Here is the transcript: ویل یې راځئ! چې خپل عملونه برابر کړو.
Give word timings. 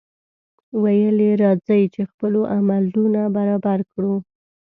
ویل 0.81 1.17
یې 1.27 1.33
راځئ! 1.43 1.83
چې 1.93 2.01
خپل 2.11 2.33
عملونه 2.57 3.21
برابر 3.35 3.79
کړو. 3.91 4.15